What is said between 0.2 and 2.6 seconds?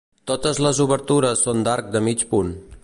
Totes les obertures són d'arc de mig punt.